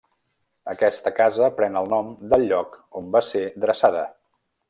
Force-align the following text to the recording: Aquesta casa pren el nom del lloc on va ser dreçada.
Aquesta 0.71 1.11
casa 1.19 1.49
pren 1.59 1.77
el 1.83 1.91
nom 1.93 2.09
del 2.33 2.47
lloc 2.53 2.79
on 3.01 3.13
va 3.17 3.23
ser 3.29 3.45
dreçada. 3.67 4.05